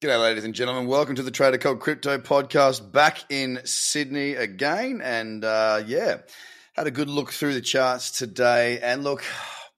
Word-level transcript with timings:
G'day, 0.00 0.22
ladies 0.22 0.44
and 0.44 0.54
gentlemen. 0.54 0.86
Welcome 0.86 1.16
to 1.16 1.24
the 1.24 1.32
Trader 1.32 1.58
Cobb 1.58 1.80
Crypto 1.80 2.18
Podcast. 2.18 2.92
Back 2.92 3.18
in 3.30 3.58
Sydney 3.64 4.34
again, 4.34 5.00
and 5.02 5.44
uh, 5.44 5.82
yeah, 5.84 6.18
had 6.74 6.86
a 6.86 6.92
good 6.92 7.10
look 7.10 7.32
through 7.32 7.54
the 7.54 7.60
charts 7.60 8.12
today. 8.12 8.78
And 8.78 9.02
look, 9.02 9.24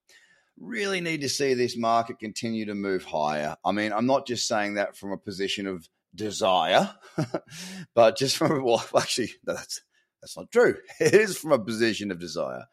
really 0.60 1.00
need 1.00 1.22
to 1.22 1.30
see 1.30 1.54
this 1.54 1.74
market 1.74 2.18
continue 2.18 2.66
to 2.66 2.74
move 2.74 3.02
higher. 3.02 3.56
I 3.64 3.72
mean, 3.72 3.94
I'm 3.94 4.04
not 4.04 4.26
just 4.26 4.46
saying 4.46 4.74
that 4.74 4.94
from 4.94 5.12
a 5.12 5.16
position 5.16 5.67
of 5.67 5.88
desire, 6.14 6.94
but 7.94 8.18
just 8.18 8.37
from 8.37 8.62
well, 8.62 8.84
actually, 8.94 9.30
that's 9.42 9.80
that's 10.21 10.37
not 10.37 10.50
true. 10.50 10.76
It 11.00 11.14
is 11.14 11.38
from 11.38 11.52
a 11.52 11.58
position 11.58 12.10
of 12.10 12.21
desire. 12.21 12.66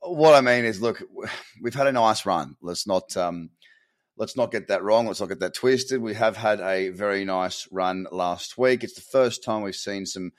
What 0.00 0.32
I 0.32 0.40
mean 0.40 0.64
is, 0.64 0.80
look, 0.80 1.02
we've 1.62 1.74
had 1.74 1.86
a 1.86 1.92
nice 1.92 2.24
run. 2.24 2.56
Let's 2.62 2.86
not 2.86 3.14
um, 3.14 3.50
let's 4.16 4.36
not 4.36 4.50
get 4.50 4.68
that 4.68 4.82
wrong. 4.82 5.06
Let's 5.06 5.20
not 5.20 5.28
get 5.28 5.40
that 5.40 5.54
twisted. 5.54 6.00
We 6.00 6.14
have 6.14 6.36
had 6.36 6.60
a 6.60 6.90
very 6.90 7.24
nice 7.24 7.68
run 7.70 8.06
last 8.10 8.56
week. 8.56 8.82
It's 8.82 8.94
the 8.94 9.00
first 9.00 9.44
time 9.44 9.62
we've 9.62 9.74
seen 9.74 10.06
some, 10.06 10.32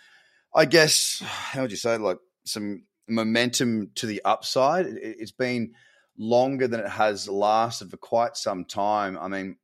I 0.53 0.65
guess, 0.65 1.21
how 1.25 1.61
would 1.61 1.71
you 1.71 1.77
say, 1.77 1.97
like 1.97 2.19
some 2.45 2.83
momentum 3.07 3.91
to 3.95 4.05
the 4.05 4.21
upside. 4.25 4.85
It's 4.87 5.31
been 5.31 5.73
longer 6.17 6.67
than 6.67 6.79
it 6.79 6.89
has 6.89 7.29
lasted 7.29 7.91
for 7.91 7.97
quite 7.97 8.35
some 8.35 8.65
time. 8.65 9.17
I 9.17 9.27
mean, 9.27 9.57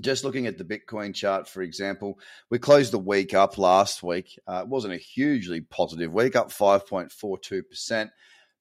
just 0.00 0.24
looking 0.24 0.46
at 0.46 0.56
the 0.56 0.64
Bitcoin 0.64 1.14
chart, 1.14 1.48
for 1.48 1.62
example, 1.62 2.18
we 2.48 2.58
closed 2.58 2.92
the 2.92 2.98
week 2.98 3.34
up 3.34 3.58
last 3.58 4.02
week. 4.02 4.38
Uh, 4.46 4.62
it 4.62 4.68
wasn't 4.68 4.94
a 4.94 4.98
hugely 4.98 5.60
positive 5.60 6.14
week, 6.14 6.36
up 6.36 6.50
5.42% 6.50 8.10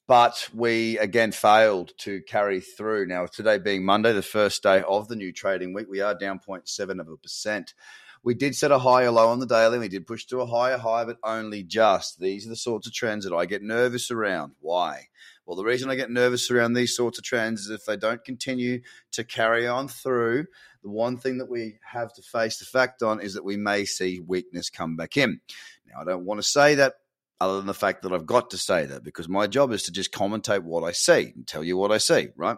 but 0.09 0.49
we 0.55 0.98
again 0.98 1.31
failed 1.31 1.94
to 1.99 2.20
carry 2.23 2.62
through. 2.62 3.05
Now, 3.05 3.27
today 3.27 3.59
being 3.59 3.86
Monday, 3.86 4.12
the 4.12 4.23
first 4.23 4.63
day 4.63 4.81
of 4.81 5.08
the 5.08 5.16
new 5.16 5.31
trading 5.31 5.72
week, 5.72 5.86
we 5.88 6.02
are 6.02 6.16
down 6.16 6.40
0.7 6.40 7.00
of 7.00 7.08
a 7.08 7.16
percent. 7.16 7.76
We 8.23 8.34
did 8.34 8.55
set 8.55 8.72
a 8.72 8.80
higher 8.80 9.12
low 9.12 9.27
on 9.27 9.40
the 9.40 9.45
daily. 9.45 9.77
We 9.77 9.88
did 9.88 10.08
push 10.08 10.26
to 10.26 10.41
a 10.41 10.48
higher 10.48 10.80
high, 10.80 11.06
but 11.06 11.20
only 11.23 11.61
just. 11.61 12.20
These 12.20 12.48
are 12.48 12.50
the 12.50 12.56
sorts 12.56 12.88
of 12.88 12.94
trends 12.94 13.23
that 13.23 13.36
I 13.36 13.45
get 13.45 13.61
nervous 13.61 14.09
around. 14.09 14.53
Why? 14.61 15.09
Well, 15.45 15.56
the 15.56 15.64
reason 15.64 15.92
I 15.92 15.95
get 15.95 16.09
nervous 16.09 16.50
around 16.50 16.73
these 16.73 16.95
sorts 16.95 17.20
of 17.20 17.23
trends 17.23 17.61
is 17.61 17.70
if 17.70 17.86
they 17.86 17.95
don't 17.95 18.26
continue 18.26 18.81
to 19.11 19.23
carry 19.23 19.67
on 19.67 19.88
through, 19.88 20.48
the 20.81 20.89
one 20.89 21.17
thing 21.17 21.38
that 21.38 21.52
we 21.52 21.78
have 21.83 22.11
to 22.14 22.23
face 22.23 22.58
the 22.58 22.66
fact 22.66 23.03
on 23.03 23.22
is 23.22 23.36
that 23.36 23.45
we 23.45 23.58
may 23.58 23.86
see 23.86 24.20
weakness 24.20 24.72
come 24.72 24.95
back 24.95 25.17
in. 25.17 25.39
Now, 25.86 26.02
I 26.02 26.03
don't 26.03 26.26
want 26.26 26.39
to 26.39 26.48
say 26.48 26.73
that 26.76 26.95
other 27.42 27.58
than 27.58 27.68
the 27.68 27.73
fact 27.73 28.04
that 28.04 28.12
I've 28.12 28.26
got 28.26 28.52
to 28.52 28.58
say 28.58 28.86
that 28.86 29.04
because 29.04 29.30
my 29.30 29.48
job 29.48 29.72
is 29.72 29.84
to 29.84 29.92
just 29.92 30.12
commentate 30.12 30.64
what 30.64 30.84
I 30.84 30.92
see 30.92 31.32
and 31.36 31.48
tell 31.48 31.64
you 31.64 31.78
what 31.78 31.92
I 31.92 31.98
see, 31.98 32.30
right? 32.36 32.58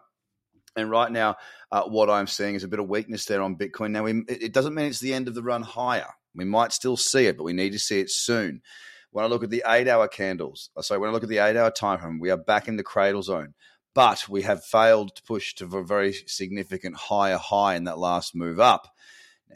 And 0.76 0.90
right 0.90 1.12
now, 1.12 1.36
uh, 1.72 1.84
what 1.84 2.10
I'm 2.10 2.28
seeing 2.28 2.56
is 2.56 2.64
a 2.64 2.68
bit 2.68 2.80
of 2.80 2.88
weakness 2.88 3.26
there 3.26 3.42
on 3.42 3.58
Bitcoin. 3.58 3.92
Now, 3.92 4.04
we, 4.04 4.24
it 4.28 4.54
doesn't 4.54 4.74
mean 4.74 4.86
it's 4.86 5.00
the 5.00 5.14
end 5.14 5.28
of 5.28 5.36
the 5.36 5.44
run 5.44 5.62
higher. 5.62 6.08
We 6.34 6.46
might 6.46 6.72
still 6.72 6.98
see 6.98 7.26
it, 7.26 7.38
but 7.38 7.44
we 7.44 7.54
need 7.54 7.74
to 7.74 7.80
see 7.80 8.00
it 8.00 8.10
soon. 8.10 8.62
When 9.12 9.26
I 9.26 9.28
look 9.28 9.44
at 9.44 9.50
the 9.50 9.64
eight 9.68 9.90
hour 9.90 10.08
candles, 10.08 10.70
uh, 10.78 10.82
sorry, 10.82 11.02
when 11.02 11.10
I 11.10 11.14
look 11.14 11.24
at 11.24 11.30
the 11.30 11.40
eight 11.40 11.58
hour 11.58 11.72
time 11.72 12.00
frame, 12.00 12.20
we 12.20 12.30
are 12.30 12.38
back 12.38 12.70
in 12.70 12.78
the 12.78 12.84
cradle 12.84 13.22
zone, 13.22 13.54
but 13.94 14.30
we 14.30 14.44
have 14.44 14.64
failed 14.64 15.16
to 15.16 15.24
push 15.24 15.54
to 15.56 15.66
a 15.66 15.84
very 15.84 16.14
significant 16.14 16.96
higher 16.96 17.38
high 17.38 17.76
in 17.76 17.84
that 17.84 18.00
last 18.00 18.34
move 18.34 18.60
up. 18.60 18.88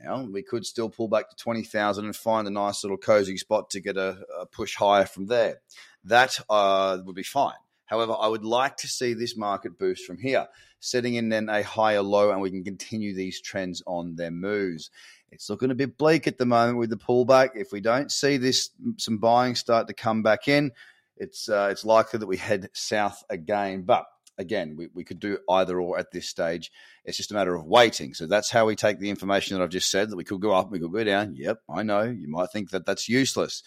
Now 0.04 0.24
we 0.24 0.44
could 0.44 0.66
still 0.66 0.90
pull 0.90 1.08
back 1.08 1.30
to 1.30 1.36
twenty 1.36 1.64
thousand 1.64 2.06
and 2.06 2.16
find 2.16 2.48
a 2.48 2.52
nice 2.52 2.84
little 2.84 2.98
cozy 2.98 3.38
spot 3.38 3.70
to 3.72 3.80
get 3.80 3.98
a, 3.98 4.18
a 4.40 4.46
push 4.46 4.76
higher 4.76 5.06
from 5.06 5.28
there. 5.28 5.62
That 6.04 6.40
uh, 6.50 7.00
would 7.06 7.16
be 7.16 7.24
fine. 7.24 7.56
However, 7.86 8.16
I 8.20 8.28
would 8.28 8.44
like 8.44 8.78
to 8.78 8.88
see 8.88 9.14
this 9.14 9.38
market 9.38 9.78
boost 9.78 10.06
from 10.06 10.18
here, 10.18 10.48
setting 10.80 11.16
in 11.16 11.30
then 11.30 11.50
a 11.50 11.62
higher 11.62 12.02
low, 12.02 12.32
and 12.32 12.42
we 12.42 12.50
can 12.50 12.64
continue 12.64 13.14
these 13.14 13.40
trends 13.42 13.84
on 13.86 14.16
their 14.16 14.32
moves. 14.32 14.90
It's 15.32 15.50
looking 15.50 15.72
a 15.72 15.76
bit 15.76 15.98
bleak 15.98 16.28
at 16.28 16.38
the 16.38 16.46
moment 16.46 16.78
with 16.78 16.90
the 16.90 16.98
pullback. 16.98 17.50
If 17.56 17.72
we 17.72 17.82
don't 17.82 18.12
see 18.12 18.38
this, 18.38 18.70
some 18.98 19.18
buying 19.18 19.56
start 19.56 19.88
to 19.88 19.94
come 19.94 20.24
back 20.24 20.48
in, 20.48 20.72
it's 21.18 21.48
uh, 21.50 21.70
it's 21.72 21.86
likely 21.86 22.20
that 22.20 22.28
we 22.28 22.38
head 22.38 22.70
south 22.74 23.24
again. 23.30 23.84
But 23.84 24.06
again, 24.38 24.76
we, 24.76 24.90
we 24.94 25.04
could 25.04 25.20
do 25.20 25.40
either 25.50 25.80
or 25.80 25.98
at 25.98 26.12
this 26.12 26.28
stage. 26.28 26.72
It's 27.04 27.18
just 27.18 27.32
a 27.32 27.36
matter 27.36 27.56
of 27.56 27.66
waiting. 27.66 28.14
So 28.14 28.28
that's 28.28 28.52
how 28.52 28.66
we 28.66 28.76
take 28.76 29.00
the 29.00 29.10
information 29.10 29.58
that 29.58 29.64
I've 29.64 29.70
just 29.70 29.92
said 29.92 30.10
that 30.10 30.18
we 30.18 30.24
could 30.24 30.42
go 30.42 30.54
up, 30.54 30.72
we 30.72 30.80
could 30.80 30.92
go 30.92 31.04
down. 31.04 31.36
Yep, 31.36 31.60
I 31.70 31.84
know. 31.84 32.04
You 32.04 32.28
might 32.28 32.52
think 32.52 32.72
that 32.72 32.86
that's 32.86 33.10
useless. 33.10 33.64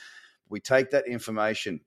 We 0.48 0.60
take 0.60 0.90
that 0.90 1.06
information 1.06 1.80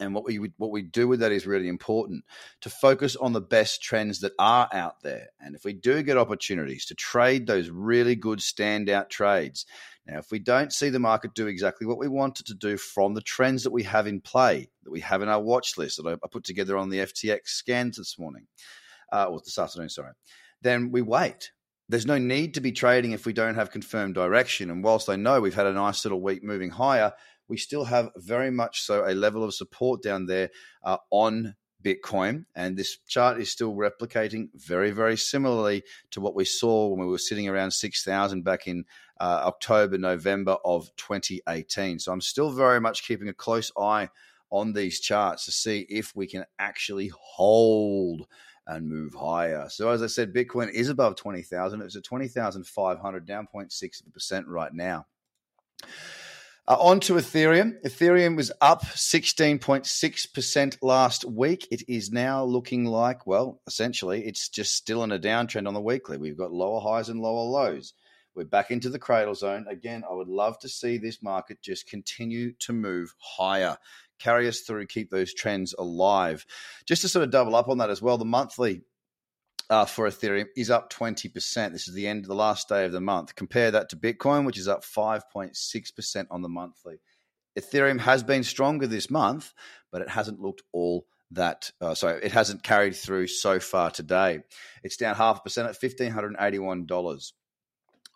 and 0.00 0.14
what 0.14 0.24
we 0.24 0.36
what 0.56 0.70
we 0.70 0.82
do 0.82 1.06
with 1.06 1.20
that 1.20 1.32
is 1.32 1.46
really 1.46 1.68
important 1.68 2.24
to 2.62 2.70
focus 2.70 3.14
on 3.16 3.32
the 3.32 3.40
best 3.40 3.82
trends 3.82 4.20
that 4.20 4.32
are 4.38 4.68
out 4.72 5.02
there. 5.02 5.28
And 5.40 5.54
if 5.54 5.64
we 5.64 5.72
do 5.72 6.02
get 6.02 6.18
opportunities 6.18 6.86
to 6.86 6.94
trade 6.94 7.46
those 7.46 7.70
really 7.70 8.16
good 8.16 8.40
standout 8.40 9.08
trades, 9.08 9.66
now 10.06 10.18
if 10.18 10.30
we 10.30 10.38
don't 10.38 10.72
see 10.72 10.90
the 10.90 10.98
market 10.98 11.34
do 11.34 11.46
exactly 11.46 11.86
what 11.86 11.98
we 11.98 12.08
want 12.08 12.40
it 12.40 12.46
to 12.46 12.54
do 12.54 12.76
from 12.76 13.14
the 13.14 13.22
trends 13.22 13.62
that 13.62 13.72
we 13.72 13.82
have 13.84 14.06
in 14.06 14.20
play, 14.20 14.68
that 14.82 14.90
we 14.90 15.00
have 15.00 15.22
in 15.22 15.28
our 15.28 15.40
watch 15.40 15.78
list 15.78 16.02
that 16.02 16.18
I 16.22 16.28
put 16.30 16.44
together 16.44 16.76
on 16.76 16.90
the 16.90 16.98
FTX 16.98 17.40
scans 17.46 17.96
this 17.96 18.18
morning, 18.18 18.46
uh, 19.12 19.26
or 19.26 19.40
this 19.40 19.58
afternoon, 19.58 19.88
sorry, 19.88 20.12
then 20.62 20.90
we 20.90 21.02
wait. 21.02 21.50
There's 21.88 22.06
no 22.06 22.18
need 22.18 22.54
to 22.54 22.60
be 22.60 22.72
trading 22.72 23.12
if 23.12 23.26
we 23.26 23.34
don't 23.34 23.56
have 23.56 23.70
confirmed 23.70 24.14
direction. 24.14 24.70
And 24.70 24.82
whilst 24.82 25.10
I 25.10 25.16
know 25.16 25.40
we've 25.40 25.54
had 25.54 25.66
a 25.66 25.72
nice 25.72 26.04
little 26.04 26.22
week 26.22 26.42
moving 26.42 26.70
higher, 26.70 27.12
we 27.48 27.58
still 27.58 27.84
have 27.84 28.10
very 28.16 28.50
much 28.50 28.82
so 28.82 29.04
a 29.06 29.12
level 29.12 29.44
of 29.44 29.54
support 29.54 30.02
down 30.02 30.26
there 30.26 30.50
uh, 30.82 30.96
on 31.10 31.54
Bitcoin. 31.84 32.46
And 32.54 32.76
this 32.76 32.98
chart 33.06 33.40
is 33.40 33.50
still 33.50 33.74
replicating 33.74 34.48
very, 34.54 34.90
very 34.90 35.16
similarly 35.16 35.84
to 36.12 36.20
what 36.20 36.34
we 36.34 36.44
saw 36.44 36.88
when 36.88 37.00
we 37.00 37.06
were 37.06 37.18
sitting 37.18 37.48
around 37.48 37.70
6,000 37.70 38.42
back 38.42 38.66
in 38.66 38.84
uh, 39.20 39.42
October, 39.44 39.98
November 39.98 40.56
of 40.64 40.90
2018. 40.96 41.98
So 41.98 42.12
I'm 42.12 42.20
still 42.20 42.50
very 42.50 42.80
much 42.80 43.06
keeping 43.06 43.28
a 43.28 43.34
close 43.34 43.70
eye 43.78 44.08
on 44.50 44.72
these 44.72 45.00
charts 45.00 45.44
to 45.44 45.52
see 45.52 45.80
if 45.88 46.14
we 46.16 46.26
can 46.26 46.44
actually 46.58 47.10
hold 47.14 48.26
and 48.66 48.88
move 48.88 49.14
higher. 49.14 49.68
So 49.68 49.90
as 49.90 50.02
I 50.02 50.06
said, 50.06 50.32
Bitcoin 50.32 50.70
is 50.70 50.88
above 50.88 51.16
20,000. 51.16 51.82
It's 51.82 51.96
at 51.96 52.04
20,500, 52.04 53.26
down 53.26 53.48
0.6% 53.54 54.44
right 54.46 54.72
now. 54.72 55.06
Uh, 56.66 56.76
on 56.80 56.98
to 56.98 57.14
Ethereum. 57.14 57.78
Ethereum 57.84 58.36
was 58.36 58.50
up 58.62 58.82
16.6% 58.86 60.78
last 60.80 61.24
week. 61.26 61.68
It 61.70 61.82
is 61.88 62.10
now 62.10 62.42
looking 62.42 62.86
like, 62.86 63.26
well, 63.26 63.60
essentially, 63.66 64.24
it's 64.24 64.48
just 64.48 64.74
still 64.74 65.04
in 65.04 65.12
a 65.12 65.18
downtrend 65.18 65.68
on 65.68 65.74
the 65.74 65.80
weekly. 65.80 66.16
We've 66.16 66.38
got 66.38 66.52
lower 66.52 66.80
highs 66.80 67.10
and 67.10 67.20
lower 67.20 67.42
lows. 67.42 67.92
We're 68.34 68.44
back 68.44 68.70
into 68.70 68.88
the 68.88 68.98
cradle 68.98 69.34
zone. 69.34 69.66
Again, 69.68 70.04
I 70.10 70.14
would 70.14 70.28
love 70.28 70.58
to 70.60 70.68
see 70.70 70.96
this 70.96 71.22
market 71.22 71.60
just 71.60 71.86
continue 71.86 72.52
to 72.60 72.72
move 72.72 73.14
higher, 73.18 73.76
carry 74.18 74.48
us 74.48 74.60
through, 74.60 74.86
keep 74.86 75.10
those 75.10 75.34
trends 75.34 75.74
alive. 75.78 76.46
Just 76.86 77.02
to 77.02 77.10
sort 77.10 77.24
of 77.24 77.30
double 77.30 77.56
up 77.56 77.68
on 77.68 77.76
that 77.78 77.90
as 77.90 78.00
well, 78.00 78.16
the 78.16 78.24
monthly 78.24 78.84
uh, 79.70 79.84
for 79.84 80.08
Ethereum 80.08 80.46
is 80.56 80.70
up 80.70 80.92
20%. 80.92 81.72
This 81.72 81.88
is 81.88 81.94
the 81.94 82.06
end 82.06 82.24
of 82.24 82.28
the 82.28 82.34
last 82.34 82.68
day 82.68 82.84
of 82.84 82.92
the 82.92 83.00
month. 83.00 83.34
Compare 83.34 83.70
that 83.72 83.88
to 83.90 83.96
Bitcoin, 83.96 84.44
which 84.44 84.58
is 84.58 84.68
up 84.68 84.84
5.6% 84.84 86.26
on 86.30 86.42
the 86.42 86.48
monthly. 86.48 87.00
Ethereum 87.58 88.00
has 88.00 88.22
been 88.22 88.42
stronger 88.42 88.86
this 88.86 89.10
month, 89.10 89.52
but 89.92 90.02
it 90.02 90.10
hasn't 90.10 90.40
looked 90.40 90.62
all 90.72 91.06
that. 91.30 91.70
Uh, 91.80 91.94
sorry, 91.94 92.20
it 92.22 92.32
hasn't 92.32 92.62
carried 92.62 92.96
through 92.96 93.26
so 93.28 93.60
far 93.60 93.90
today. 93.90 94.40
It's 94.82 94.96
down 94.96 95.14
half 95.14 95.38
a 95.38 95.42
percent 95.42 95.68
at 95.68 95.80
$1,581. 95.80 97.32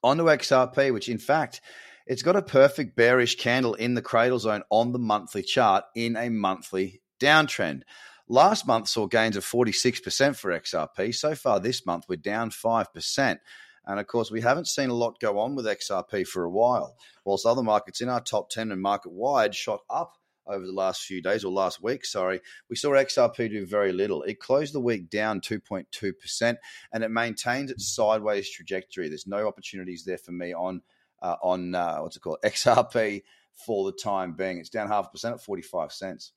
On 0.04 0.16
to 0.16 0.22
XRP, 0.25 0.92
which 0.92 1.08
in 1.08 1.19
fact, 1.19 1.60
it's 2.06 2.22
got 2.22 2.37
a 2.37 2.42
perfect 2.42 2.97
bearish 2.97 3.37
candle 3.37 3.75
in 3.75 3.94
the 3.94 4.03
cradle 4.03 4.38
zone 4.38 4.62
on 4.70 4.92
the 4.92 4.98
monthly 4.98 5.42
chart 5.42 5.84
in 5.94 6.16
a 6.16 6.31
monthly 6.31 7.03
downtrend. 7.20 7.82
Last 8.31 8.66
month 8.66 8.89
saw 8.89 9.06
gains 9.06 9.37
of 9.37 9.44
46% 9.44 10.37
for 10.37 10.50
XRP. 10.50 11.15
So 11.15 11.34
far 11.34 11.61
this 11.61 11.87
month, 11.87 12.05
we're 12.09 12.16
down 12.16 12.50
5%. 12.50 13.39
And 13.87 13.99
of 13.99 14.06
course, 14.06 14.31
we 14.31 14.43
haven't 14.43 14.69
seen 14.69 14.91
a 14.91 14.94
lot 14.94 15.19
go 15.19 15.39
on 15.39 15.55
with 15.55 15.65
XRP 15.65 16.26
for 16.26 16.44
a 16.44 16.50
while. 16.50 16.94
Whilst 17.25 17.47
other 17.47 17.62
markets 17.62 18.02
in 18.02 18.11
our 18.11 18.20
top 18.20 18.50
10 18.50 18.70
and 18.70 18.82
market 18.82 19.12
wide 19.12 19.55
shot 19.55 19.81
up 19.88 20.19
over 20.47 20.67
the 20.67 20.73
last 20.73 21.05
few 21.05 21.23
days 21.23 21.43
or 21.43 21.50
last 21.50 21.82
week, 21.82 22.05
sorry, 22.05 22.41
we 22.69 22.76
saw 22.76 22.91
XRP 22.91 23.49
do 23.49 23.64
very 23.64 23.93
little. 23.93 24.23
It 24.25 24.41
closed 24.41 24.75
the 24.75 24.81
week 24.81 25.08
down 25.08 25.41
2.2% 25.41 26.56
and 26.93 27.05
it 27.05 27.11
maintains 27.11 27.70
its 27.70 27.94
sideways 27.94 28.50
trajectory. 28.50 29.08
There's 29.08 29.26
no 29.26 29.49
opportunities 29.49 30.05
there 30.05 30.19
for 30.19 30.32
me 30.32 30.52
on 30.52 30.82
uh, 31.20 31.37
on 31.43 31.75
uh, 31.75 31.99
what's 31.99 32.17
it 32.17 32.20
called 32.20 32.38
XRP 32.44 33.23
for 33.55 33.91
the 33.91 33.97
time 33.97 34.35
being. 34.35 34.58
It's 34.58 34.69
down 34.69 34.88
half 34.88 35.06
a 35.06 35.11
percent 35.11 35.35
at 35.35 35.41
45 35.41 35.93
cents. 35.93 36.32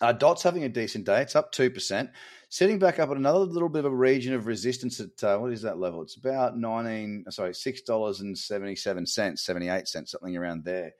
Uh, 0.00 0.12
Dot's 0.12 0.42
having 0.42 0.64
a 0.64 0.68
decent 0.68 1.06
day. 1.06 1.22
It's 1.22 1.36
up 1.36 1.52
2%. 1.52 2.10
Sitting 2.48 2.78
back 2.78 2.98
up 2.98 3.10
at 3.10 3.16
another 3.16 3.40
little 3.40 3.68
bit 3.68 3.84
of 3.84 3.92
a 3.92 3.96
region 3.96 4.34
of 4.34 4.46
resistance 4.46 5.00
at, 5.00 5.24
uh, 5.24 5.38
what 5.38 5.52
is 5.52 5.62
that 5.62 5.78
level? 5.78 6.02
It's 6.02 6.16
about 6.16 6.56
19, 6.56 7.24
sorry, 7.30 7.52
$6.77, 7.52 9.38
78 9.38 9.88
cents, 9.88 10.10
something 10.12 10.36
around 10.36 10.64
there. 10.64 10.92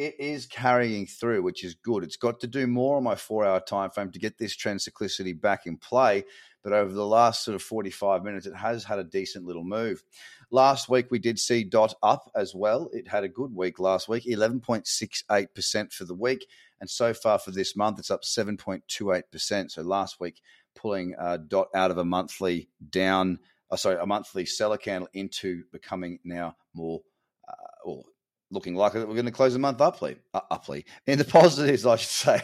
It 0.00 0.18
is 0.18 0.46
carrying 0.46 1.04
through, 1.04 1.42
which 1.42 1.62
is 1.62 1.74
good. 1.74 2.04
It's 2.04 2.16
got 2.16 2.40
to 2.40 2.46
do 2.46 2.66
more 2.66 2.96
on 2.96 3.04
my 3.04 3.16
four 3.16 3.44
hour 3.44 3.60
time 3.60 3.90
frame 3.90 4.10
to 4.12 4.18
get 4.18 4.38
this 4.38 4.56
trend 4.56 4.80
cyclicity 4.80 5.38
back 5.38 5.66
in 5.66 5.76
play. 5.76 6.24
But 6.64 6.72
over 6.72 6.90
the 6.90 7.06
last 7.06 7.44
sort 7.44 7.54
of 7.54 7.60
45 7.60 8.24
minutes, 8.24 8.46
it 8.46 8.56
has 8.56 8.82
had 8.82 8.98
a 8.98 9.04
decent 9.04 9.44
little 9.44 9.62
move. 9.62 10.02
Last 10.50 10.88
week 10.88 11.08
we 11.10 11.18
did 11.18 11.38
see 11.38 11.64
Dot 11.64 11.92
up 12.02 12.30
as 12.34 12.54
well. 12.54 12.88
It 12.94 13.08
had 13.08 13.24
a 13.24 13.28
good 13.28 13.54
week 13.54 13.78
last 13.78 14.08
week, 14.08 14.24
11.68% 14.24 15.92
for 15.92 16.04
the 16.06 16.14
week. 16.14 16.46
And 16.80 16.88
so 16.88 17.12
far 17.12 17.38
for 17.38 17.50
this 17.50 17.76
month, 17.76 17.98
it's 17.98 18.10
up 18.10 18.22
7.28%. 18.22 19.70
So 19.70 19.82
last 19.82 20.18
week, 20.18 20.40
pulling 20.74 21.14
uh, 21.20 21.36
Dot 21.46 21.68
out 21.74 21.90
of 21.90 21.98
a 21.98 22.06
monthly 22.06 22.70
down, 22.88 23.38
uh, 23.70 23.76
sorry, 23.76 23.98
a 24.00 24.06
monthly 24.06 24.46
seller 24.46 24.78
candle 24.78 25.10
into 25.12 25.64
becoming 25.70 26.20
now 26.24 26.56
more, 26.72 27.02
uh, 27.46 27.84
or 27.84 28.04
looking 28.50 28.74
like 28.74 28.94
we're 28.94 29.04
going 29.04 29.26
to 29.26 29.30
close 29.30 29.52
the 29.52 29.58
month 29.58 29.80
uply. 29.80 30.16
Uh, 30.34 30.40
uply. 30.50 30.84
In 31.06 31.18
the 31.18 31.24
positives, 31.24 31.86
I 31.86 31.96
should 31.96 32.08
say, 32.08 32.34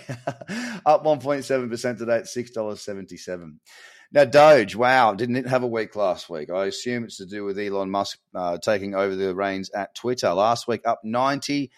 up 0.86 1.04
1.7% 1.04 1.98
today 1.98 2.16
at 2.16 2.24
$6.77. 2.24 3.56
Now, 4.12 4.24
Doge, 4.24 4.76
wow, 4.76 5.14
didn't 5.14 5.34
it 5.36 5.48
have 5.48 5.64
a 5.64 5.68
week 5.68 5.96
last 5.96 6.30
week? 6.30 6.50
I 6.50 6.66
assume 6.66 7.04
it's 7.04 7.16
to 7.16 7.26
do 7.26 7.44
with 7.44 7.58
Elon 7.58 7.90
Musk 7.90 8.20
uh, 8.34 8.58
taking 8.58 8.94
over 8.94 9.16
the 9.16 9.34
reins 9.34 9.70
at 9.70 9.96
Twitter. 9.96 10.32
Last 10.32 10.68
week, 10.68 10.82
up 10.86 11.00
95%. 11.04 11.68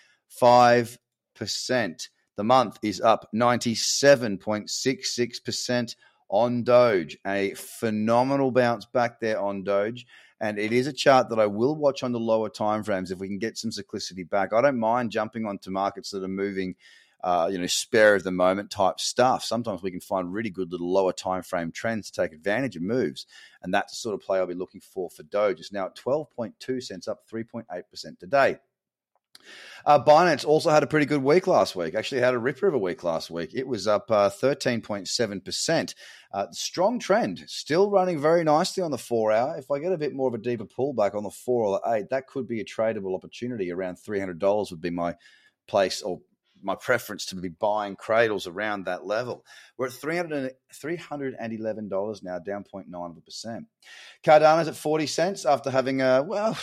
The 2.36 2.44
month 2.44 2.78
is 2.82 3.00
up 3.00 3.30
97.66% 3.34 5.96
on 6.28 6.62
Doge. 6.62 7.16
A 7.26 7.54
phenomenal 7.54 8.50
bounce 8.50 8.84
back 8.84 9.20
there 9.20 9.40
on 9.40 9.64
Doge. 9.64 10.04
And 10.40 10.58
it 10.58 10.72
is 10.72 10.86
a 10.86 10.92
chart 10.92 11.30
that 11.30 11.40
I 11.40 11.46
will 11.46 11.74
watch 11.74 12.02
on 12.02 12.12
the 12.12 12.20
lower 12.20 12.48
time 12.48 12.84
frames 12.84 13.10
if 13.10 13.18
we 13.18 13.28
can 13.28 13.38
get 13.38 13.58
some 13.58 13.70
cyclicity 13.70 14.28
back. 14.28 14.52
I 14.52 14.60
don't 14.60 14.78
mind 14.78 15.10
jumping 15.10 15.46
onto 15.46 15.70
markets 15.70 16.10
that 16.10 16.22
are 16.22 16.28
moving, 16.28 16.76
uh, 17.24 17.48
you 17.50 17.58
know, 17.58 17.66
spare 17.66 18.14
of 18.14 18.22
the 18.22 18.30
moment 18.30 18.70
type 18.70 19.00
stuff. 19.00 19.42
Sometimes 19.42 19.82
we 19.82 19.90
can 19.90 20.00
find 20.00 20.32
really 20.32 20.50
good 20.50 20.70
little 20.70 20.92
lower 20.92 21.12
time 21.12 21.42
frame 21.42 21.72
trends 21.72 22.10
to 22.10 22.22
take 22.22 22.32
advantage 22.32 22.76
of 22.76 22.82
moves. 22.82 23.26
And 23.62 23.74
that's 23.74 23.92
the 23.92 23.96
sort 23.96 24.14
of 24.14 24.20
play 24.20 24.38
I'll 24.38 24.46
be 24.46 24.54
looking 24.54 24.80
for 24.80 25.10
for 25.10 25.24
Doge. 25.24 25.58
It's 25.58 25.72
now 25.72 25.86
at 25.86 25.96
12.2 25.96 26.82
cents, 26.82 27.08
up 27.08 27.28
3.8% 27.28 28.18
today. 28.18 28.58
Uh, 29.86 30.02
Binance 30.02 30.44
also 30.44 30.70
had 30.70 30.82
a 30.82 30.86
pretty 30.86 31.06
good 31.06 31.22
week 31.22 31.46
last 31.46 31.74
week. 31.74 31.94
Actually, 31.94 32.20
had 32.20 32.34
a 32.34 32.38
ripper 32.38 32.66
of 32.66 32.74
a 32.74 32.78
week 32.78 33.04
last 33.04 33.30
week. 33.30 33.54
It 33.54 33.66
was 33.66 33.86
up 33.86 34.10
uh, 34.10 34.28
13.7%. 34.28 35.94
Uh, 36.32 36.46
strong 36.52 36.98
trend, 36.98 37.44
still 37.46 37.90
running 37.90 38.20
very 38.20 38.44
nicely 38.44 38.82
on 38.82 38.90
the 38.90 38.98
four 38.98 39.32
hour. 39.32 39.56
If 39.56 39.70
I 39.70 39.78
get 39.78 39.92
a 39.92 39.98
bit 39.98 40.14
more 40.14 40.28
of 40.28 40.34
a 40.34 40.38
deeper 40.38 40.66
pullback 40.66 41.14
on 41.14 41.22
the 41.22 41.30
four 41.30 41.64
or 41.64 41.80
the 41.80 41.92
eight, 41.94 42.10
that 42.10 42.26
could 42.26 42.46
be 42.46 42.60
a 42.60 42.64
tradable 42.64 43.14
opportunity. 43.14 43.72
Around 43.72 43.96
$300 43.96 44.70
would 44.70 44.80
be 44.80 44.90
my 44.90 45.14
place 45.66 46.02
or 46.02 46.20
my 46.62 46.74
preference 46.74 47.26
to 47.26 47.36
be 47.36 47.48
buying 47.48 47.96
cradles 47.96 48.46
around 48.46 48.84
that 48.84 49.06
level. 49.06 49.44
We're 49.76 49.86
at 49.86 49.92
$300, 49.92 50.50
$311 50.72 52.22
now, 52.22 52.38
down 52.38 52.64
0.9%. 52.64 53.66
Cardano's 54.24 54.68
at 54.68 54.76
40 54.76 55.06
cents 55.06 55.46
after 55.46 55.70
having 55.70 56.02
a, 56.02 56.22
well, 56.22 56.58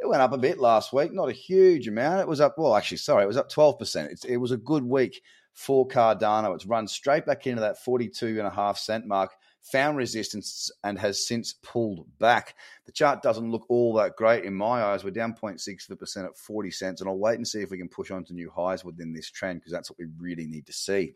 it 0.00 0.08
went 0.08 0.22
up 0.22 0.32
a 0.32 0.38
bit 0.38 0.58
last 0.58 0.92
week, 0.92 1.12
not 1.12 1.28
a 1.28 1.32
huge 1.32 1.88
amount. 1.88 2.20
It 2.20 2.28
was 2.28 2.40
up, 2.40 2.56
well, 2.56 2.76
actually, 2.76 2.98
sorry, 2.98 3.24
it 3.24 3.28
was 3.28 3.36
up 3.36 3.50
12%. 3.50 4.10
It's, 4.10 4.24
it 4.24 4.36
was 4.36 4.52
a 4.52 4.56
good 4.56 4.84
week 4.84 5.22
for 5.54 5.88
Cardano. 5.88 6.54
It's 6.54 6.66
run 6.66 6.86
straight 6.86 7.26
back 7.26 7.46
into 7.46 7.60
that 7.60 7.82
42 7.82 8.38
and 8.38 8.46
a 8.46 8.50
half 8.50 8.78
cent 8.78 9.06
mark, 9.06 9.32
found 9.62 9.96
resistance 9.96 10.70
and 10.84 10.98
has 10.98 11.26
since 11.26 11.54
pulled 11.62 12.06
back. 12.18 12.54
The 12.86 12.92
chart 12.92 13.22
doesn't 13.22 13.50
look 13.50 13.66
all 13.68 13.92
that 13.94 14.16
great 14.16 14.44
in 14.44 14.54
my 14.54 14.82
eyes. 14.82 15.04
We're 15.04 15.10
down 15.10 15.34
0.6% 15.34 16.24
at 16.24 16.36
40 16.36 16.70
cents, 16.70 17.00
and 17.00 17.08
I'll 17.08 17.18
wait 17.18 17.36
and 17.36 17.46
see 17.46 17.60
if 17.60 17.70
we 17.70 17.78
can 17.78 17.88
push 17.88 18.10
on 18.10 18.24
to 18.24 18.34
new 18.34 18.50
highs 18.50 18.84
within 18.84 19.12
this 19.12 19.30
trend 19.30 19.60
because 19.60 19.72
that's 19.72 19.90
what 19.90 19.98
we 19.98 20.06
really 20.18 20.46
need 20.46 20.66
to 20.66 20.72
see. 20.72 21.14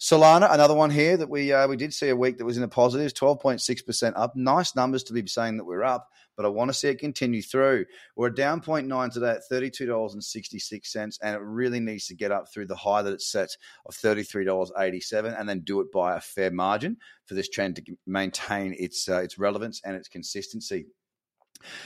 Solana, 0.00 0.52
another 0.52 0.74
one 0.74 0.90
here 0.90 1.16
that 1.16 1.30
we 1.30 1.52
uh, 1.52 1.68
we 1.68 1.76
did 1.76 1.94
see 1.94 2.08
a 2.08 2.16
week 2.16 2.38
that 2.38 2.44
was 2.44 2.56
in 2.56 2.62
the 2.62 2.68
positives, 2.68 3.12
12.6% 3.12 4.12
up. 4.16 4.34
Nice 4.34 4.74
numbers 4.74 5.04
to 5.04 5.12
be 5.12 5.26
saying 5.26 5.56
that 5.58 5.64
we're 5.64 5.84
up 5.84 6.10
but 6.36 6.44
I 6.44 6.48
want 6.48 6.68
to 6.68 6.74
see 6.74 6.88
it 6.88 6.98
continue 6.98 7.42
through. 7.42 7.86
We're 8.16 8.30
down 8.30 8.60
0.9 8.60 9.12
today 9.12 9.30
at 9.30 9.42
$32.66, 9.50 11.18
and 11.22 11.36
it 11.36 11.40
really 11.40 11.80
needs 11.80 12.06
to 12.08 12.14
get 12.14 12.32
up 12.32 12.52
through 12.52 12.66
the 12.66 12.76
high 12.76 13.02
that 13.02 13.12
it's 13.12 13.30
set 13.30 13.56
of 13.86 13.94
$33.87 13.94 15.38
and 15.38 15.48
then 15.48 15.60
do 15.60 15.80
it 15.80 15.92
by 15.92 16.16
a 16.16 16.20
fair 16.20 16.50
margin 16.50 16.96
for 17.26 17.34
this 17.34 17.48
trend 17.48 17.73
to 17.74 17.82
maintain 18.06 18.74
its, 18.78 19.08
uh, 19.08 19.20
its 19.20 19.38
relevance 19.38 19.80
and 19.84 19.96
its 19.96 20.08
consistency. 20.08 20.86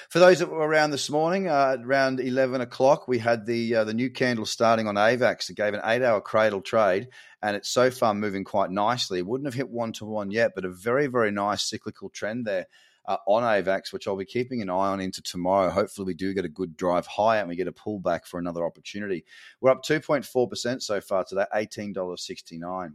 For 0.09 0.19
those 0.19 0.41
that 0.41 0.51
were 0.51 0.67
around 0.67 0.91
this 0.91 1.09
morning, 1.09 1.49
uh, 1.49 1.77
around 1.85 2.19
eleven 2.19 2.61
o'clock, 2.61 3.07
we 3.07 3.19
had 3.19 3.47
the 3.47 3.77
uh, 3.77 3.85
the 3.85 3.95
new 3.95 4.11
candle 4.11 4.45
starting 4.45 4.89
on 4.89 4.97
AVAX. 4.97 5.47
that 5.47 5.55
gave 5.55 5.73
an 5.75 5.83
eight-hour 5.85 6.21
cradle 6.21 6.63
trade, 6.63 7.09
and 7.43 7.55
it's 7.55 7.69
so 7.69 7.91
far 7.91 8.13
moving 8.13 8.43
quite 8.43 8.71
nicely. 8.71 9.21
It 9.21 9.27
wouldn't 9.27 9.47
have 9.47 9.55
hit 9.55 9.71
one 9.71 9.93
to 9.95 10.05
one 10.05 10.33
yet, 10.33 10.53
but 10.57 10.65
a 10.65 10.71
very 10.71 11.07
very 11.07 11.31
nice 11.31 11.63
cyclical 11.63 12.11
trend 12.11 12.45
there 12.45 12.67
uh, 13.09 13.17
on 13.27 13.43
AVAX, 13.43 13.93
which 13.93 14.07
I'll 14.07 14.17
be 14.17 14.27
keeping 14.27 14.61
an 14.61 14.71
eye 14.71 14.89
on 14.89 15.01
into 15.01 15.23
tomorrow. 15.23 15.71
Hopefully, 15.71 16.07
we 16.07 16.15
do 16.15 16.35
get 16.35 16.45
a 16.45 16.49
good 16.49 16.77
drive 16.77 17.07
higher 17.07 17.41
and 17.41 17.49
we 17.49 17.57
get 17.57 17.69
a 17.69 17.73
pullback 17.73 18.27
for 18.27 18.39
another 18.39 18.65
opportunity. 18.65 19.25
We're 19.61 19.71
up 19.71 19.83
2.4% 19.83 20.83
so 20.83 21.01
far 21.01 21.25
today, 21.25 21.47
$18.69. 21.55 22.95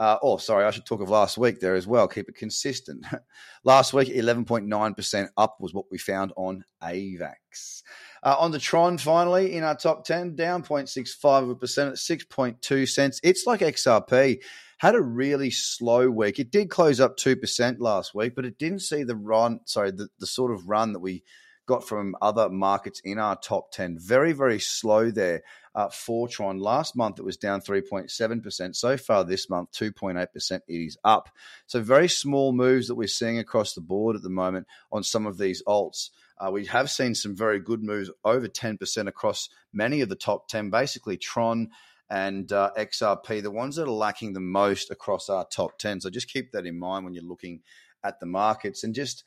Uh, 0.00 0.16
oh, 0.22 0.38
sorry, 0.38 0.64
I 0.64 0.70
should 0.70 0.86
talk 0.86 1.02
of 1.02 1.10
last 1.10 1.36
week 1.36 1.60
there 1.60 1.74
as 1.74 1.86
well. 1.86 2.08
Keep 2.08 2.30
it 2.30 2.34
consistent. 2.34 3.04
last 3.64 3.92
week, 3.92 4.08
11.9% 4.08 5.28
up 5.36 5.58
was 5.60 5.74
what 5.74 5.84
we 5.90 5.98
found 5.98 6.32
on 6.38 6.64
AVAX. 6.82 7.82
Uh, 8.22 8.34
on 8.38 8.50
the 8.50 8.58
Tron, 8.58 8.96
finally, 8.96 9.54
in 9.54 9.62
our 9.62 9.76
top 9.76 10.06
10, 10.06 10.36
down 10.36 10.62
0.65% 10.62 11.88
at 11.88 11.94
6.2 11.96 12.88
cents. 12.88 13.20
It's 13.22 13.44
like 13.46 13.60
XRP 13.60 14.38
had 14.78 14.94
a 14.94 15.02
really 15.02 15.50
slow 15.50 16.08
week. 16.08 16.38
It 16.38 16.50
did 16.50 16.70
close 16.70 16.98
up 16.98 17.18
2% 17.18 17.76
last 17.78 18.14
week, 18.14 18.34
but 18.34 18.46
it 18.46 18.56
didn't 18.56 18.80
see 18.80 19.02
the 19.02 19.16
run, 19.16 19.60
sorry, 19.66 19.90
the, 19.90 20.08
the 20.18 20.26
sort 20.26 20.50
of 20.50 20.66
run 20.66 20.94
that 20.94 21.00
we 21.00 21.22
got 21.70 21.86
from 21.86 22.16
other 22.20 22.48
markets 22.48 23.00
in 23.04 23.18
our 23.18 23.36
top 23.36 23.70
10. 23.70 23.96
Very, 23.98 24.32
very 24.32 24.58
slow 24.58 25.10
there. 25.10 25.42
Uh, 25.72 25.88
for 25.88 26.26
Tron 26.26 26.58
last 26.58 26.96
month 26.96 27.20
it 27.20 27.24
was 27.24 27.36
down 27.36 27.60
3.7%. 27.60 28.74
So 28.74 28.96
far 28.96 29.22
this 29.22 29.48
month, 29.48 29.70
2.8% 29.70 30.26
it 30.52 30.62
is 30.66 30.98
up. 31.04 31.28
So 31.66 31.80
very 31.80 32.08
small 32.08 32.52
moves 32.52 32.88
that 32.88 32.96
we're 32.96 33.06
seeing 33.06 33.38
across 33.38 33.74
the 33.74 33.80
board 33.80 34.16
at 34.16 34.22
the 34.22 34.28
moment 34.30 34.66
on 34.90 35.04
some 35.04 35.26
of 35.26 35.38
these 35.38 35.62
alts. 35.62 36.10
Uh, 36.38 36.50
we 36.50 36.66
have 36.66 36.90
seen 36.90 37.14
some 37.14 37.36
very 37.36 37.60
good 37.60 37.84
moves 37.84 38.10
over 38.24 38.48
10% 38.48 39.06
across 39.06 39.48
many 39.72 40.00
of 40.00 40.08
the 40.08 40.16
top 40.16 40.48
10. 40.48 40.70
Basically, 40.70 41.16
Tron 41.16 41.70
and 42.10 42.50
uh, 42.50 42.72
XRP, 42.76 43.40
the 43.40 43.52
ones 43.52 43.76
that 43.76 43.86
are 43.86 43.92
lacking 43.92 44.32
the 44.32 44.40
most 44.40 44.90
across 44.90 45.28
our 45.28 45.46
top 45.46 45.78
10. 45.78 46.00
So 46.00 46.10
just 46.10 46.28
keep 46.28 46.50
that 46.50 46.66
in 46.66 46.76
mind 46.76 47.04
when 47.04 47.14
you're 47.14 47.22
looking 47.22 47.60
at 48.04 48.20
the 48.20 48.26
markets. 48.26 48.84
And 48.84 48.94
just, 48.94 49.24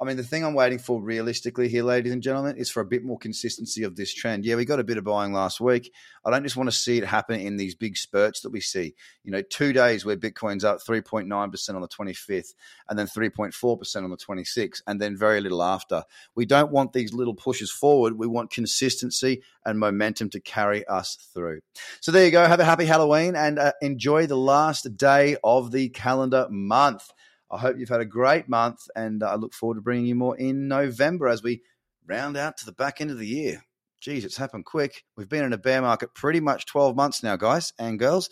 I 0.00 0.04
mean, 0.04 0.16
the 0.16 0.22
thing 0.22 0.44
I'm 0.44 0.54
waiting 0.54 0.78
for 0.78 1.00
realistically 1.00 1.68
here, 1.68 1.84
ladies 1.84 2.12
and 2.12 2.22
gentlemen, 2.22 2.56
is 2.56 2.70
for 2.70 2.80
a 2.80 2.84
bit 2.84 3.04
more 3.04 3.18
consistency 3.18 3.84
of 3.84 3.96
this 3.96 4.12
trend. 4.12 4.44
Yeah, 4.44 4.56
we 4.56 4.64
got 4.64 4.80
a 4.80 4.84
bit 4.84 4.98
of 4.98 5.04
buying 5.04 5.32
last 5.32 5.60
week. 5.60 5.92
I 6.24 6.30
don't 6.30 6.42
just 6.42 6.56
want 6.56 6.68
to 6.68 6.76
see 6.76 6.98
it 6.98 7.04
happen 7.04 7.38
in 7.38 7.56
these 7.56 7.74
big 7.74 7.96
spurts 7.96 8.40
that 8.40 8.50
we 8.50 8.60
see. 8.60 8.94
You 9.22 9.30
know, 9.30 9.42
two 9.42 9.72
days 9.72 10.04
where 10.04 10.16
Bitcoin's 10.16 10.64
up 10.64 10.78
3.9% 10.80 11.28
on 11.74 11.80
the 11.80 11.88
25th 11.88 12.54
and 12.88 12.98
then 12.98 13.06
3.4% 13.06 13.96
on 14.04 14.10
the 14.10 14.16
26th, 14.16 14.82
and 14.86 15.00
then 15.00 15.16
very 15.16 15.40
little 15.40 15.62
after. 15.62 16.04
We 16.34 16.46
don't 16.46 16.72
want 16.72 16.92
these 16.92 17.12
little 17.12 17.34
pushes 17.34 17.70
forward. 17.70 18.18
We 18.18 18.26
want 18.26 18.50
consistency 18.50 19.42
and 19.64 19.78
momentum 19.78 20.30
to 20.30 20.40
carry 20.40 20.84
us 20.86 21.16
through. 21.32 21.60
So 22.00 22.12
there 22.12 22.24
you 22.24 22.30
go. 22.30 22.46
Have 22.46 22.60
a 22.60 22.64
happy 22.64 22.84
Halloween 22.84 23.36
and 23.36 23.58
uh, 23.58 23.72
enjoy 23.80 24.26
the 24.26 24.36
last 24.36 24.96
day 24.96 25.36
of 25.42 25.70
the 25.70 25.88
calendar 25.90 26.46
month. 26.50 27.12
I 27.54 27.58
hope 27.58 27.76
you've 27.78 27.88
had 27.88 28.00
a 28.00 28.06
great 28.06 28.48
month, 28.48 28.80
and 28.96 29.22
uh, 29.22 29.30
I 29.30 29.34
look 29.36 29.54
forward 29.54 29.76
to 29.76 29.80
bringing 29.80 30.06
you 30.06 30.16
more 30.16 30.36
in 30.36 30.66
November 30.66 31.28
as 31.28 31.42
we 31.42 31.62
round 32.06 32.36
out 32.36 32.56
to 32.58 32.66
the 32.66 32.72
back 32.72 33.00
end 33.00 33.10
of 33.10 33.18
the 33.18 33.26
year. 33.26 33.62
Geez, 34.00 34.24
it's 34.24 34.36
happened 34.36 34.64
quick. 34.64 35.04
We've 35.16 35.28
been 35.28 35.44
in 35.44 35.52
a 35.52 35.58
bear 35.58 35.80
market 35.80 36.14
pretty 36.14 36.40
much 36.40 36.66
12 36.66 36.96
months 36.96 37.22
now, 37.22 37.36
guys 37.36 37.72
and 37.78 37.98
girls. 37.98 38.28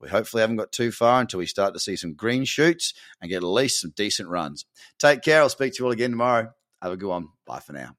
We 0.00 0.08
hopefully 0.08 0.42
haven't 0.42 0.56
got 0.56 0.72
too 0.72 0.92
far 0.92 1.20
until 1.20 1.38
we 1.38 1.46
start 1.46 1.72
to 1.74 1.80
see 1.80 1.96
some 1.96 2.14
green 2.14 2.44
shoots 2.44 2.92
and 3.20 3.30
get 3.30 3.38
at 3.38 3.42
least 3.44 3.80
some 3.80 3.92
decent 3.96 4.28
runs. 4.28 4.66
Take 4.98 5.22
care. 5.22 5.40
I'll 5.40 5.48
speak 5.48 5.72
to 5.72 5.82
you 5.82 5.86
all 5.86 5.92
again 5.92 6.10
tomorrow. 6.10 6.50
Have 6.82 6.92
a 6.92 6.96
good 6.96 7.08
one. 7.08 7.28
Bye 7.46 7.60
for 7.60 7.72
now. 7.72 7.96